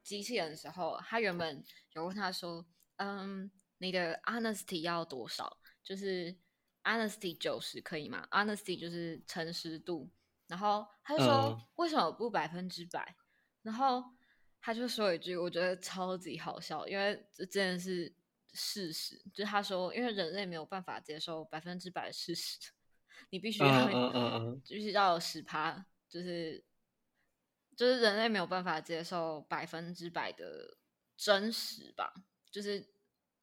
[0.03, 2.67] 机器人的时候，他原本有问他说
[2.99, 5.59] ：“嗯，你的 honesty 要多少？
[5.83, 6.37] 就是
[6.83, 10.11] honesty 九十可以吗？honesty 就是诚实度。”
[10.49, 13.17] 然后他就说：“嗯为什么不百分之百？”
[13.63, 14.05] 然后
[14.65, 18.11] 他就说一句我觉得超级好笑，因为这真的是
[18.55, 22.59] 事实，就是他说，因为人类没有办法接受百分之百的事实，
[23.29, 26.65] 你必须嗯要，嗯嗯嗯， 必须要有十趴，就是
[27.77, 30.79] 就是人类没有办法接受百分之百的
[31.15, 32.15] 真实吧，
[32.51, 32.89] 就是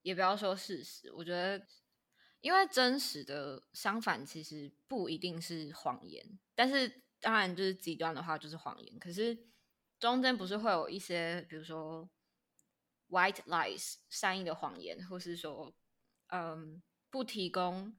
[0.01, 1.63] 也不要说事实，我觉得。
[2.41, 8.97] 因为真实的相反其实不一定是谎言，但是当然就是极端的话就是谎言。
[8.97, 9.38] 可是
[10.01, 12.09] 中间不是会有一些，比如说
[13.07, 15.75] white lies 善意的谎言，或是说
[16.29, 17.95] 嗯不提供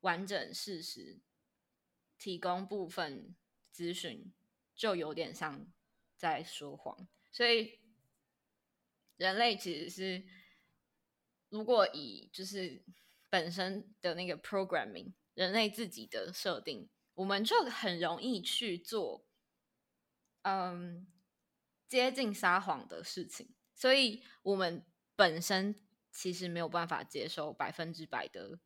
[0.00, 1.20] 完整事实，
[2.16, 3.36] 提供部分
[3.70, 4.32] 资讯，
[4.74, 5.70] 就有点像
[6.16, 7.06] 在说谎。
[7.30, 7.78] 所以
[9.18, 10.24] 人类其实是，
[11.50, 12.82] 如果以就是
[13.28, 19.26] 本身的那个 programming，人类自己的设定，我们就很容易去做，
[20.42, 21.06] 嗯，
[21.88, 24.84] 接近撒谎的事情，所以我们
[25.16, 25.74] 本身
[26.10, 28.58] 其实没有办法接受百分之百的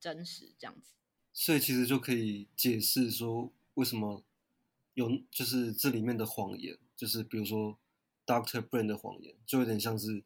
[0.00, 0.94] 真实这样子。
[1.32, 4.24] 所以其实就可以解释说为什么
[4.94, 7.78] 有就是这里面的谎言，就是比如说
[8.26, 10.24] Doctor Brain 的谎言，就有点像是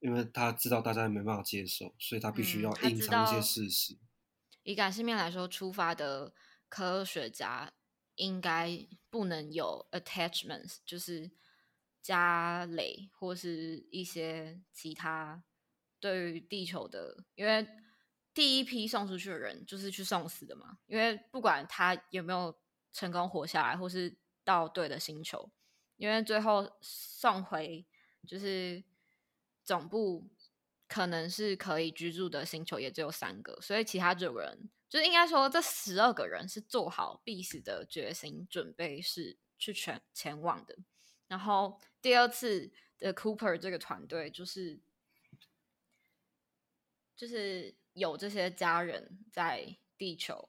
[0.00, 3.96] 因为他知道大家没办法接受，所以他必须嗯要隐藏一些事实。
[4.62, 6.32] 以感性面来说，出发的
[6.68, 7.72] 科学家
[8.16, 11.30] 应该不能有 attachments，就是
[12.02, 15.42] 家累或是一些其他
[15.98, 17.66] 对于地球的，因为
[18.32, 22.54] 第一批送出去的人就是去送死的嘛，因为不管他有没有
[22.92, 25.50] 成功活下来，或是到对的星球，
[25.96, 27.86] 因为最后送回
[28.26, 28.82] 就是
[29.62, 30.28] 总部
[30.86, 40.78] 可能是可以居住的星球也只有三个，所以其他九个人就应该说这十二个人是做好必死的决心，准备是去前前往的。
[41.26, 44.78] 然后第二次的 Cooper 这个团队就是
[47.16, 50.48] 就是有这些家人在地球，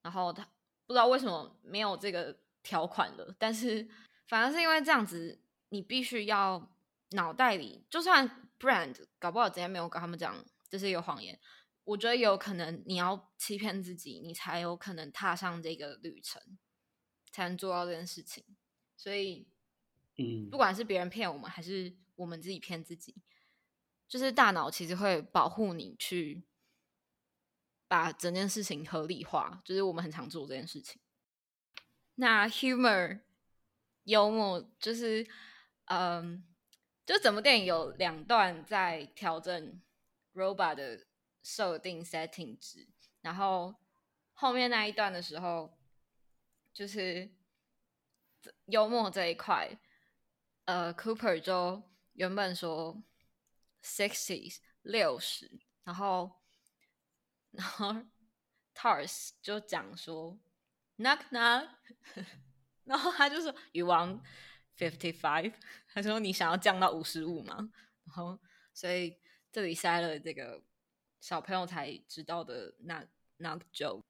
[0.00, 0.48] 然后他
[0.86, 3.86] 不知道为什么没有这个条款了，但是
[4.28, 5.38] 反而是因为这样子，
[5.68, 6.74] 你必须要
[7.10, 11.38] 脑袋里，就算 Brand 搞不好今天没有跟他们讲这是一个谎言，
[11.84, 16.40] 我觉得有可能你要欺骗自己，你才有可能踏上这个旅程，
[17.30, 18.44] 才能做到这件事情。
[18.96, 19.48] 所以，
[20.16, 23.16] 嗯不管是别人骗我们，还是我们自己骗自己，
[24.06, 26.44] 就是大脑其实会保护你去
[27.88, 31.00] 把整件事情合理化，就是我们很常做这件事情。
[32.14, 33.20] 那 humor
[34.04, 35.26] 幽默就是，
[35.86, 36.44] 嗯，
[37.04, 39.80] 就整部电影有两段在调整
[40.34, 41.06] robot 的
[41.42, 42.88] 设定 setting 值，
[43.20, 43.74] 然后
[44.32, 45.78] 后面那一段的时候，
[46.72, 47.30] 就是
[48.66, 49.78] 幽默这一块，
[50.64, 53.02] 呃，Cooper 就原本说
[53.82, 56.40] sixties 六十，然后
[57.50, 57.94] 然后
[58.74, 60.38] Tars 就讲说
[60.96, 61.68] knock knock，
[62.84, 64.20] 然后他就说 you want
[64.76, 65.52] fifty five，
[65.92, 67.70] 他说你想要降到五十五吗？
[68.04, 68.38] 然后
[68.72, 69.20] 所以
[69.52, 70.62] 这里塞了这个
[71.22, 73.06] 小朋友才知道的 knock
[73.38, 74.02] knock joke。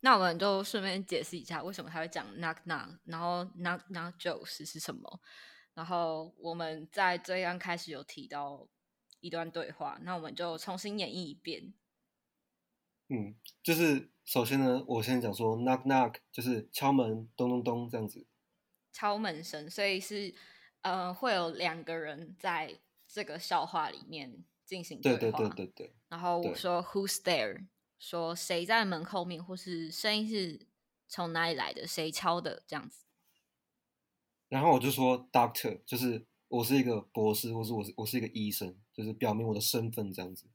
[0.00, 5.20] 那我们就顺便解释一下为什么他会讲 knock knock，然后 knock knock jokes 是什么。
[5.72, 8.68] 然后我们在这样开始有提到
[9.20, 11.72] 一段对话，那我们就重新演绎一遍。
[13.08, 18.26] 嗯，就是首先呢，我先讲说 knock knock，就是敲门，咚咚咚这样子。
[18.92, 20.34] 敲门声，所以是
[20.82, 25.94] 呃会有两个人在这个笑话里面进行对对对对对。
[26.08, 27.66] 然后我说 Who's there？
[27.98, 30.66] 说谁在门后面，或是声音是
[31.08, 33.06] 从哪里来的，谁敲的这样子。
[34.48, 40.46] 然后我就说 doctor，就是我是一个博士，或是我是我是一个医生，就是表明我的身份这样子。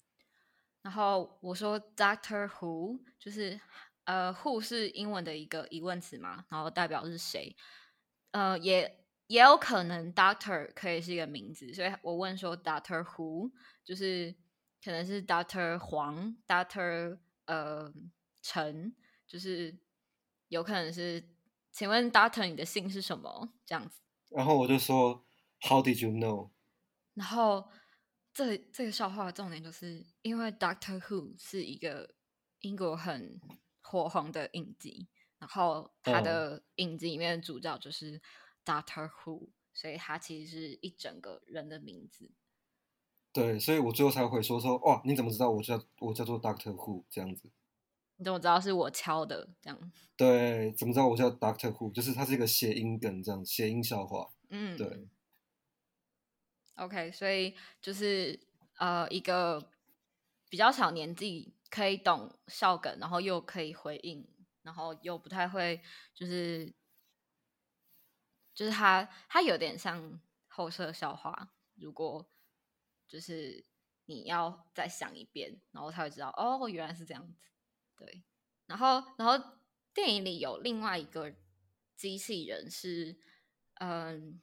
[0.83, 3.59] 然后我说 Doctor Who，就是
[4.03, 7.55] 呃 Who 是英文的一个疑问词嘛，然后代表是谁，
[8.31, 9.00] 呃也
[9.31, 13.49] 也有可能 Doctor 可以是一个名字，所以我问说 Doctor Who，
[13.81, 14.35] 就是
[14.83, 17.93] 可能是 Doctor 黄，Doctor 呃
[18.41, 18.93] 陈，
[19.25, 19.79] 就是
[20.49, 21.23] 有可能是，
[21.71, 23.53] 请问 Doctor 你的姓是什么？
[23.65, 24.01] 这样子。
[24.27, 25.25] 然后我就说
[25.61, 26.49] How did you know？
[27.13, 27.69] 然后
[28.33, 32.15] 这这个笑话的重点就是因为 Doctor Who 是一个
[32.59, 33.39] 英国很
[33.81, 35.07] 火红的影集，
[35.39, 38.21] 然后它嗯的影集里面的主角就是
[38.65, 42.31] Doctor Who，所以他其实是一整个人的名字。
[43.33, 47.49] 对，所以我最后才会说说哇，你怎么知道我叫我叫做 Doctor Who 这样子？
[48.17, 49.49] 你怎么知道是我敲的？
[49.61, 51.91] 这样，对，怎么知道我叫 Doctor Who？
[51.91, 54.31] 就是它是一个谐音梗，这样谐音笑话。
[54.49, 55.07] 嗯，对。
[56.75, 58.39] OK，所以就是
[58.77, 59.71] 呃，一个
[60.49, 64.27] 比较小年纪可以懂笑梗，然后又可以回应，
[64.61, 65.81] 然后又不太会，
[66.13, 66.73] 就是
[68.61, 72.29] 就是他他有点像后设笑话，如果
[73.07, 73.65] 就是
[74.05, 77.39] 你要再想一遍，然后他会知道哦，原来是这样子。
[77.97, 78.23] 对，
[78.67, 79.57] 然后然后
[79.95, 81.33] 电影里有另外一个
[81.95, 83.17] 机器人是
[83.79, 84.39] 嗯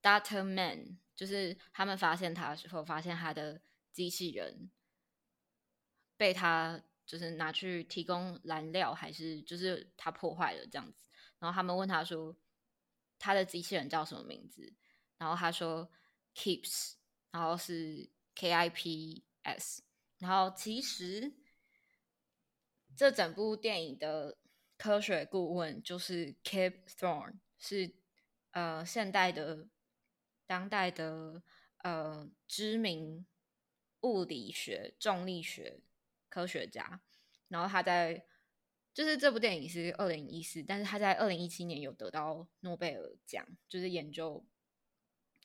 [0.00, 3.60] ，Data Man，就是他们发现他的时候，发现他的
[3.92, 4.70] 机器人
[6.16, 11.04] 被他就是拿去提供燃料，还是就是他破坏了这样子。
[11.38, 12.34] 然后他们问他说，
[13.22, 14.74] 他的机器人叫什么名字？
[15.16, 15.88] 然后他说
[16.34, 16.94] Keeps，
[17.30, 19.84] 然后是 K I P S。
[20.18, 21.32] 然后其实
[22.96, 24.38] 这整部电影的
[24.76, 27.94] 科学顾问就是 Kip Thorne，是
[28.50, 29.68] 呃现代的、
[30.44, 31.44] 当代的
[31.84, 33.24] 呃知名
[34.00, 35.80] 物理学、重力学
[36.28, 37.00] 科学家。
[37.46, 38.26] 然后他在
[38.94, 44.44] 就是这部电影是二零一四，但是他在二零一七年有得到诺贝尔奖，就是研究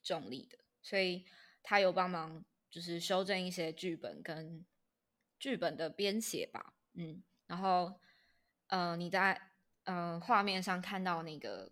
[0.04, 1.26] 重力的，所以
[1.64, 4.66] 他有帮忙就是修正一些剧本跟
[5.40, 8.00] 剧本的编写吧，嗯，然后
[8.68, 9.52] 呃你在
[9.86, 11.72] 呃画面上看到那个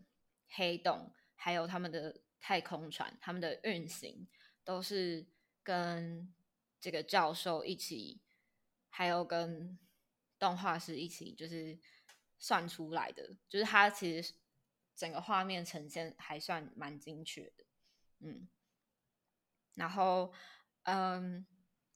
[0.49, 4.27] 黑洞，还有他们的太空船，他们的运行
[4.63, 5.25] 都是
[5.61, 6.33] 跟
[6.79, 8.21] 这个教授一起，
[8.89, 9.77] 还有跟
[10.37, 11.77] 动画师一起，就是
[12.37, 14.33] 算出来的，就是它其实
[14.95, 17.65] 整个画面呈现还算蛮精确的，
[18.19, 18.47] 嗯，
[19.73, 20.33] 然后
[20.83, 21.45] 嗯，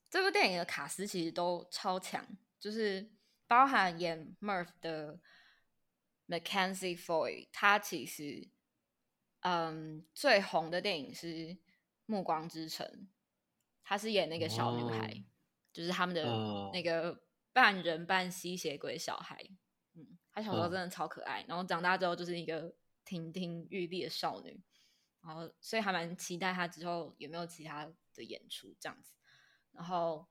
[0.10, 2.25] 这部电影的卡斯其实都超强，
[2.60, 3.12] 就是
[3.47, 5.19] 包含演 Murph 的
[6.28, 8.49] Mackenzie Foy，他其实
[9.41, 11.28] 嗯最红的电影是
[12.06, 12.86] 《暮光之城》，
[13.84, 15.23] 他是演那个小女孩，哦
[15.71, 17.21] 就是他们的哦那个
[17.53, 19.43] 半人半吸血鬼小孩。
[19.93, 24.63] 嗯，他小时候嗯真的超可爱，然后长大之后就是一个亭亭玉立的少女，
[25.21, 29.13] 然后所以还蛮期待他之后有没有其他的演出这样子。
[29.71, 30.27] 然后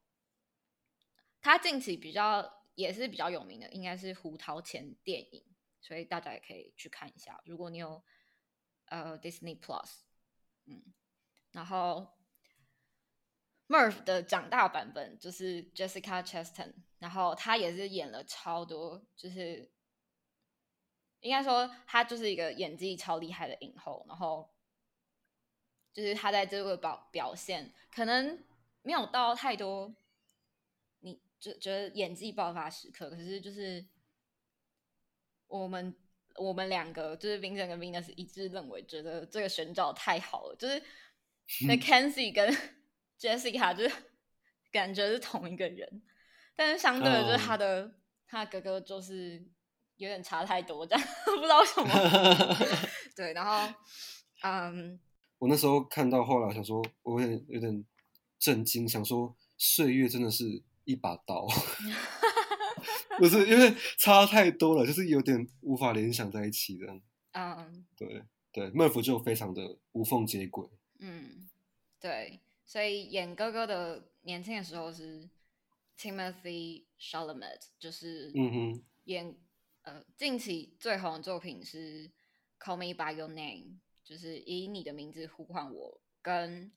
[1.40, 5.44] 他近期比较也是比较有名的，应该是胡桃钳电影，
[5.80, 7.40] 所以大家也可以去看一下。
[7.44, 8.02] 如果你有
[8.86, 10.00] 呃 Disney Plus，
[10.66, 10.94] 嗯，
[11.52, 12.16] 然后
[13.66, 19.70] Merv 的长大版本就是 Jessica Chastain，然后他也是演了超多，就是
[21.20, 24.48] 应该说他就是一个演技超厉害的影后，然后
[25.92, 28.44] 就是他在这个表表现可能
[28.82, 29.94] 没有到太多，
[31.00, 33.86] 你就觉得演技爆发时刻，可是就是
[35.46, 35.96] 我们
[36.36, 40.82] 我们两个就是 Vincent 跟 Venus 一致认为，觉得这个选角太好了，就是
[41.66, 42.52] Mackenzie 跟
[43.18, 43.94] Jessica 就是
[44.70, 46.02] 感觉是同一个人，
[46.58, 47.88] 但是相对的就是他的、
[48.26, 49.40] 他的哥哥就是
[49.96, 51.88] 有点差太多，这样 不知道为什么。
[53.14, 53.72] 对，然后
[54.42, 54.98] 嗯，
[55.38, 57.84] 我那时候看到后来想说，我有点有点
[58.40, 61.46] 震惊，想说岁月真的是一把刀，
[63.18, 66.86] 不是因为差太多了，就是有点无法联想在一起的。
[67.34, 70.68] 嗯对对，孟府就非常的无缝接轨。
[70.98, 71.48] 嗯，
[72.00, 75.28] 对，所以演哥哥的年轻的时候是
[75.98, 79.36] Timothy Chalamet，就是嗯哼，演
[79.82, 82.10] 呃近期最红的作品是
[82.60, 86.72] Call Me by Your Name，就是以你的名字呼唤我，跟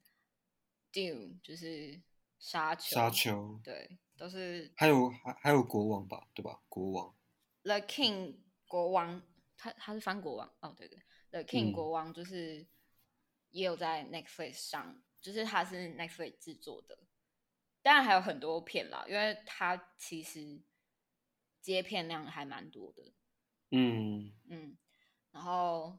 [0.92, 2.02] Dune 就是
[2.40, 6.62] 沙丘，沙丘，对，都是还有还还有国王吧，对吧？
[6.68, 7.16] 国王
[7.62, 9.22] ，The King 国王，
[9.56, 11.00] 他他是翻国王哦，对对
[11.30, 11.74] ，The King 嗯。
[11.74, 12.66] 国王就是
[13.52, 16.98] 也有在 Netflix 上，就是他是 Netflix 制作的，
[17.82, 20.62] 当然还有很多片啦，因为他其实
[21.62, 23.14] 接片量还蛮多的，
[23.72, 24.32] 嗯。
[24.50, 24.78] 嗯，
[25.32, 25.98] 然后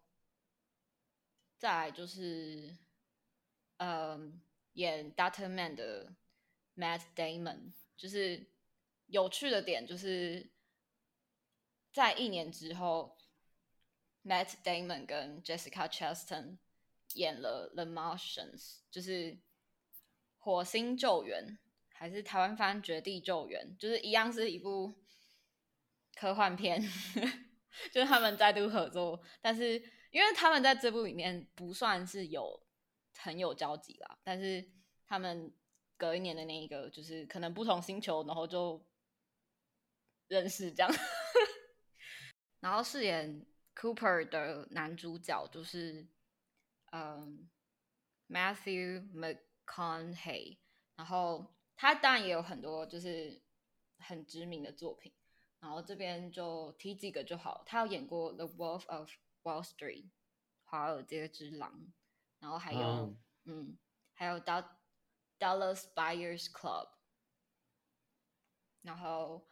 [1.58, 2.76] 再来就是，
[3.78, 4.40] 嗯，
[4.74, 6.14] 演 Doctor Man 的
[6.76, 8.50] Matt Damon，就是
[9.06, 10.50] 有趣的点就是
[11.92, 13.16] 在一年之后
[14.22, 16.58] ，Matt Damon 跟 Jessica Chastain
[17.14, 18.60] 演了《The Martians》，
[18.90, 19.38] 就是
[20.38, 21.58] 火星救援，
[22.03, 24.92] 还是台湾翻《绝地救援》，就是一样是一部
[26.16, 26.82] 科幻片，
[27.92, 29.74] 就是他们再度合作，但是
[30.11, 32.61] 因为他们在这部里面不算是有
[33.16, 34.68] 很有交集啦，但是
[35.07, 35.55] 他们
[35.96, 38.84] 隔一年的那一个就是可能不同星球，然后就
[40.26, 40.90] 认识这样，
[42.59, 43.46] 然后饰演
[43.76, 46.09] Cooper 的男主角就是
[46.90, 47.48] 嗯
[48.28, 50.59] Matthew McConaughey，
[50.96, 53.42] 然后他当然也有很多就是
[53.98, 55.12] 很知名的作品。
[55.58, 57.64] 然后这边就提几个就好。
[57.66, 59.10] 他有演过《The Wolf of
[59.42, 60.04] Wall Street》
[60.62, 61.92] 华尔街之狼，
[62.38, 63.16] 然后还有、哦
[63.46, 63.76] 嗯，
[64.12, 64.64] 还有 Da
[65.40, 66.88] Dallas Buyers Club。
[68.82, 69.50] 然后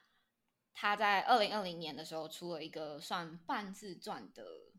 [0.72, 4.72] 他在二零二零年的时候出了一个算半自传的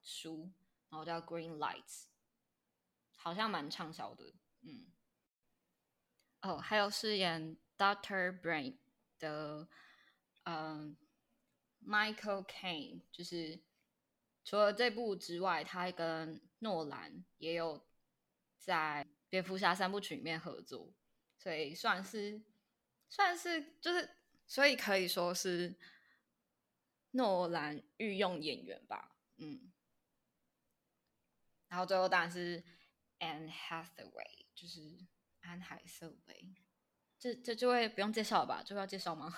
[0.00, 0.54] 书，
[0.88, 2.04] 然后叫《Green Lights》，
[3.14, 4.34] 好像蛮畅销的。
[4.62, 4.86] 嗯，
[6.42, 8.76] 哦，还有饰演 Doctor Brain
[9.18, 9.68] 的。
[10.50, 10.96] 嗯
[11.86, 13.60] ，Michael Caine 就是
[14.44, 17.86] 除了这部之外，他跟诺兰也有
[18.56, 20.94] 在蝙蝠侠三部曲里面合作，
[21.36, 22.40] 所以算是
[23.10, 24.08] 算是就是，
[24.46, 25.76] 所以可以说是
[27.10, 29.70] 诺兰御用演员吧，嗯。
[31.68, 32.64] 然后最后当然是
[33.18, 34.80] Anne Hathaway，就是
[35.40, 36.54] 安海瑟薇，
[37.18, 38.62] 这这这位不用介绍了吧？
[38.64, 39.34] 这位要介绍吗？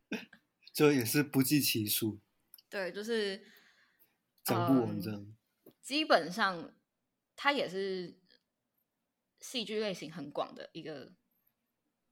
[0.72, 2.20] 这也是不计其数，
[2.70, 3.46] 对，就是
[4.42, 5.36] 讲不完嗯这样。
[5.80, 6.74] 基本上，
[7.36, 8.18] 她也是
[9.40, 11.12] 戏剧类型很广的一个，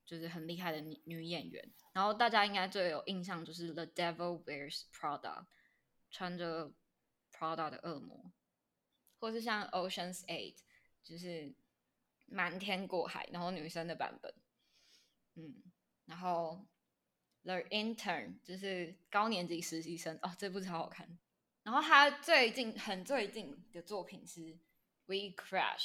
[0.04, 1.72] 就是很厉害的女女演员。
[1.92, 5.20] 然后大家应该最有印象就是《The Devil Wears Prada》，
[6.10, 6.72] 穿着
[7.32, 8.32] Prada 的恶魔，
[9.18, 10.54] 或是像《Ocean's Eight》，
[11.02, 11.54] 就是
[12.30, 14.32] 瞒天过海，然后女生的版本。
[15.34, 15.62] 嗯，
[16.06, 16.66] 然后
[17.44, 21.18] 《The Intern》就是高年级实习生哦，这部超好看。
[21.62, 24.40] 然后他最近很最近的作品是
[25.04, 25.76] 《We Crashed》，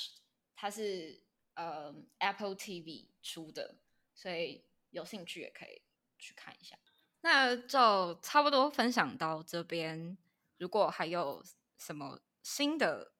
[0.55, 1.21] 它是
[1.55, 3.75] 呃 Apple TV 出的，
[4.13, 5.81] 所以有兴趣也可以
[6.17, 6.77] 去看一下。
[7.21, 10.17] 那就差不多分享到这边，
[10.57, 11.43] 如果还有
[11.77, 13.11] 什么新的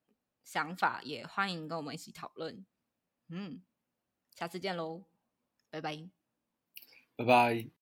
[0.42, 2.64] 想法，也欢迎跟我们一起讨论。
[3.28, 3.62] 嗯，
[4.34, 5.04] 下次见喽，
[5.70, 6.08] 拜拜。
[7.16, 7.75] 拜拜。